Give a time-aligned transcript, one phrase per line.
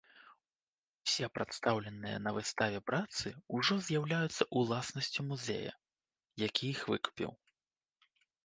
[1.09, 5.73] Усё прадстаўленыя на выставе працы ўжо з'яўляюцца ўласнасцю музея,
[6.47, 7.31] які іх выкупіў.